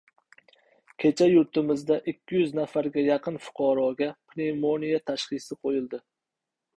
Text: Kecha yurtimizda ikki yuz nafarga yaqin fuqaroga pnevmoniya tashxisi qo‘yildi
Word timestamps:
Kecha 1.03 1.25
yurtimizda 1.31 1.97
ikki 2.13 2.37
yuz 2.39 2.55
nafarga 2.59 3.03
yaqin 3.09 3.37
fuqaroga 3.49 4.07
pnevmoniya 4.31 5.01
tashxisi 5.11 5.59
qo‘yildi 5.69 6.01